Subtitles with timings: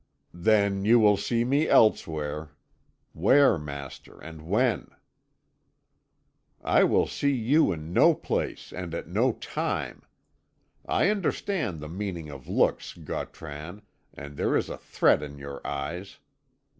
[0.33, 2.53] "Then, you will see me elsewhere.
[3.13, 4.89] Where, master, and when?"
[6.63, 10.01] "I will see you in no place and at no time.
[10.87, 16.17] I understand the meaning of looks, Gautran, and there is a threat in your eyes.